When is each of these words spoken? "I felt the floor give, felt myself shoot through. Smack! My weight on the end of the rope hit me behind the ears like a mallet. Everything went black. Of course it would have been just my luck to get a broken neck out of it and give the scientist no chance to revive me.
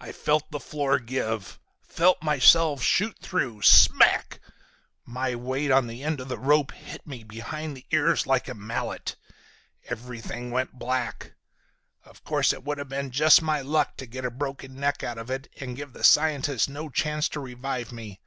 "I 0.00 0.10
felt 0.10 0.50
the 0.50 0.58
floor 0.58 0.98
give, 0.98 1.60
felt 1.82 2.20
myself 2.20 2.82
shoot 2.82 3.16
through. 3.22 3.62
Smack! 3.62 4.40
My 5.06 5.36
weight 5.36 5.70
on 5.70 5.86
the 5.86 6.02
end 6.02 6.18
of 6.18 6.26
the 6.26 6.36
rope 6.36 6.72
hit 6.72 7.06
me 7.06 7.22
behind 7.22 7.76
the 7.76 7.86
ears 7.92 8.26
like 8.26 8.48
a 8.48 8.54
mallet. 8.56 9.14
Everything 9.84 10.50
went 10.50 10.72
black. 10.80 11.34
Of 12.04 12.24
course 12.24 12.52
it 12.52 12.64
would 12.64 12.78
have 12.78 12.88
been 12.88 13.12
just 13.12 13.40
my 13.40 13.60
luck 13.60 13.96
to 13.98 14.06
get 14.06 14.24
a 14.24 14.32
broken 14.32 14.74
neck 14.74 15.04
out 15.04 15.16
of 15.16 15.30
it 15.30 15.48
and 15.60 15.76
give 15.76 15.92
the 15.92 16.02
scientist 16.02 16.68
no 16.68 16.88
chance 16.90 17.28
to 17.28 17.38
revive 17.38 17.92
me. 17.92 18.20